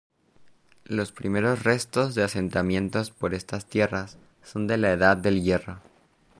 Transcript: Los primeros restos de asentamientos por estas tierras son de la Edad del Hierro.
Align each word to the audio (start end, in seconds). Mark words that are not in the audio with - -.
Los 0.85 1.11
primeros 1.11 1.61
restos 1.63 2.15
de 2.15 2.23
asentamientos 2.23 3.11
por 3.11 3.35
estas 3.35 3.67
tierras 3.67 4.17
son 4.43 4.65
de 4.65 4.77
la 4.77 4.93
Edad 4.93 5.15
del 5.15 5.43
Hierro. 5.43 5.77